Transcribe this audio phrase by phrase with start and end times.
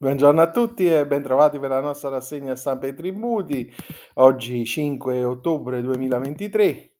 [0.00, 3.68] Buongiorno a tutti e bentrovati per la nostra rassegna stampa e tributi.
[4.14, 6.90] Oggi 5 ottobre 2023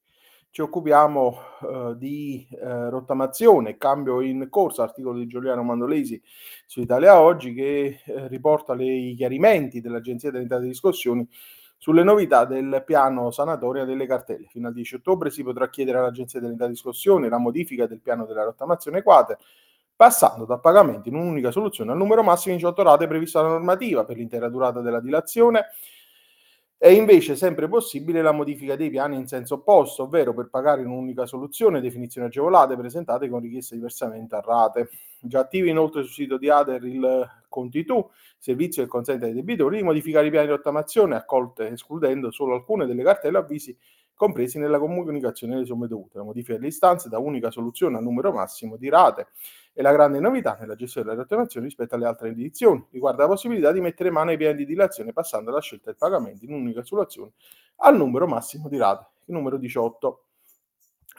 [0.51, 6.21] ci occupiamo uh, di uh, rottamazione, cambio in corso, articolo di Giuliano Mandolesi
[6.67, 11.29] su Italia Oggi che uh, riporta i chiarimenti dell'Agenzia delle Entrate e Riscossioni
[11.77, 14.49] sulle novità del piano sanatoria delle cartelle.
[14.49, 18.01] Fino al 10 ottobre si potrà chiedere all'Agenzia delle Entrate e Riscossioni la modifica del
[18.01, 19.39] piano della rottamazione quater
[19.99, 24.05] passando da pagamento in un'unica soluzione al numero massimo di 18 rate previsto dalla normativa
[24.05, 25.71] per l'intera durata della dilazione.
[26.77, 30.87] È invece sempre possibile la modifica dei piani in senso opposto, ovvero per pagare in
[30.87, 34.89] un'unica soluzione definizioni agevolate presentate con richiesta di versamento a rate.
[35.19, 38.09] Già attivi inoltre sul sito di Ader il Conti Tu,
[38.39, 42.87] servizio che consente ai debitori di modificare i piani di rottamazione, accolte escludendo solo alcune
[42.87, 43.77] delle cartelle avvisi
[44.19, 46.19] compresi nella comunicazione delle somme dovute.
[46.19, 49.29] La modifica delle istanze da unica soluzione a numero massimo di rate.
[49.73, 53.71] E la grande novità nella gestione delle rottamazioni rispetto alle altre edizioni riguarda la possibilità
[53.71, 57.31] di mettere mano ai piani di dilazione passando dalla scelta del pagamento in un'unica soluzione
[57.77, 60.25] al numero massimo di rate, il numero 18.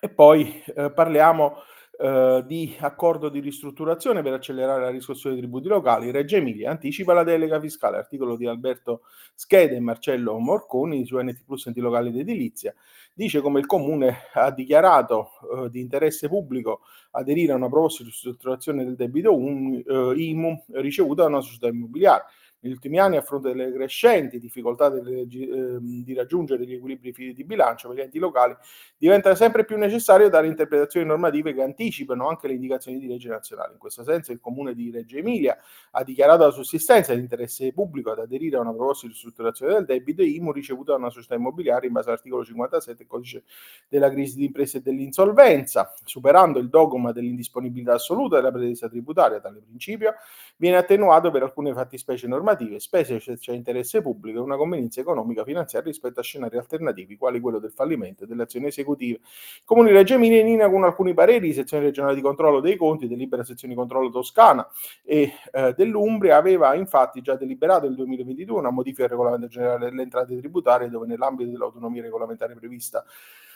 [0.01, 1.55] E poi eh, parliamo
[2.01, 7.11] eh, di accordo di ristrutturazione per accelerare la riscossione dei tributi locali, Reggio Emilia anticipa
[7.11, 9.01] la delega fiscale, articolo di Alberto
[9.35, 12.73] Schede e Marcello Morconi su NT Plus Enti Locali d'Edilizia,
[13.13, 15.31] dice come il Comune ha dichiarato
[15.65, 20.63] eh, di interesse pubblico aderire a una proposta di ristrutturazione del debito un, eh, IMU
[20.75, 22.23] ricevuta da una società immobiliare
[22.61, 27.43] negli ultimi anni, a fronte delle crescenti difficoltà delle, eh, di raggiungere gli equilibri di
[27.43, 28.55] bilancio per gli enti locali,
[28.97, 33.73] diventa sempre più necessario dare interpretazioni normative che anticipano anche le indicazioni di legge nazionale.
[33.73, 35.57] In questo senso il Comune di Reggio Emilia
[35.91, 39.85] ha dichiarato la sussistenza di interesse pubblico ad aderire a una proposta di ristrutturazione del
[39.85, 43.43] debito IMU ricevuta da una società immobiliare in base all'articolo 57 del codice
[43.87, 49.39] della crisi di impresa e dell'insolvenza, superando il dogma dell'indisponibilità assoluta della pretesa tributaria.
[49.39, 50.15] Tale principio
[50.59, 55.45] viene attenuato per alcune fattispecie normative specie se c'è interesse pubblico e una convenienza economica
[55.45, 59.19] finanziaria rispetto a scenari alternativi, quali quello del fallimento delle azioni esecutive.
[59.63, 63.73] Comuni Reggio Emilia in con alcuni pareri, sezione regionale di controllo dei conti, delibera sezione
[63.73, 64.67] di controllo toscana
[65.01, 70.01] e eh, dell'Umbria, aveva infatti già deliberato nel 2022 una modifica al regolamento generale delle
[70.01, 73.05] entrate tributarie dove nell'ambito dell'autonomia regolamentare prevista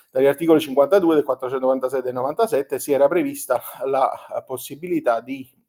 [0.09, 5.61] dagli articoli 52 del 496 del 97 si era prevista la possibilità di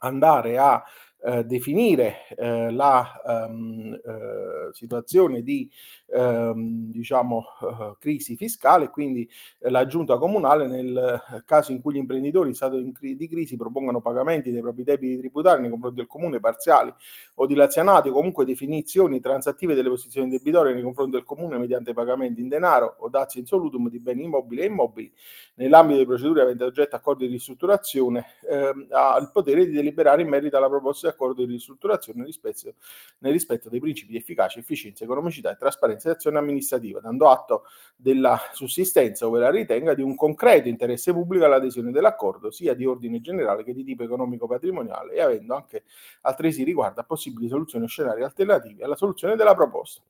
[0.00, 0.82] andare a
[1.22, 5.70] eh, definire eh, la um, eh, situazione di
[6.06, 11.98] um, diciamo, uh, crisi fiscale, quindi eh, la giunta comunale nel caso in cui gli
[11.98, 16.40] imprenditori in stato di crisi propongano pagamenti dei propri debiti tributari nei confronti del comune
[16.40, 16.92] parziali
[17.34, 22.40] o dilazionati o comunque definizioni transattive delle posizioni debitorie nei confronti del comune mediante pagamenti
[22.40, 25.12] in denaro o dazi in solutum di beni immobili e immobili
[25.56, 30.28] nell'ambito delle procedure aventi oggetto accordi di ristrutturazione ehm, ha il potere di deliberare in
[30.28, 35.56] merito alla proposta accordo di ristrutturazione nel rispetto dei principi di efficacia, efficienza, economicità e
[35.56, 37.64] trasparenza di azione amministrativa, dando atto
[37.96, 43.20] della sussistenza, ove la ritenga, di un concreto interesse pubblico all'adesione dell'accordo, sia di ordine
[43.20, 45.84] generale che di tipo economico-patrimoniale, e avendo anche
[46.22, 50.02] altresì riguardo a possibili soluzioni o scenari alternativi alla soluzione della proposta.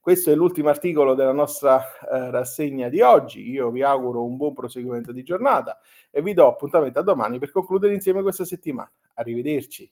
[0.00, 3.50] Questo è l'ultimo articolo della nostra eh, rassegna di oggi.
[3.50, 5.78] Io vi auguro un buon proseguimento di giornata
[6.10, 8.90] e vi do appuntamento a domani per concludere insieme questa settimana.
[9.14, 9.90] Arrivederci.